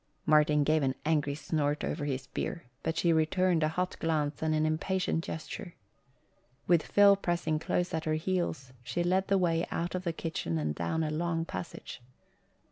Martin 0.25 0.63
gave 0.63 0.81
an 0.81 0.95
angry 1.05 1.35
snort 1.35 1.83
over 1.83 2.05
his 2.05 2.25
beer, 2.25 2.63
but 2.81 2.97
she 2.97 3.13
returned 3.13 3.61
a 3.61 3.67
hot 3.67 3.95
glance 3.99 4.41
and 4.41 4.55
an 4.55 4.65
impatient 4.65 5.23
gesture. 5.23 5.75
With 6.65 6.81
Phil 6.81 7.15
pressing 7.15 7.59
close 7.59 7.93
at 7.93 8.05
her 8.05 8.15
heels 8.15 8.73
she 8.81 9.03
led 9.03 9.27
the 9.27 9.37
way 9.37 9.63
out 9.69 9.93
of 9.93 10.03
the 10.03 10.11
kitchen 10.11 10.57
and 10.57 10.73
down 10.73 11.03
a 11.03 11.11
long 11.11 11.45
passage. 11.45 12.01